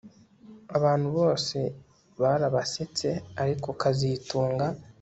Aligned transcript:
Abantu 0.77 1.07
bose 1.17 1.57
barabasetse 2.21 3.07
ariko 3.43 3.67
kazitunga 3.81 4.65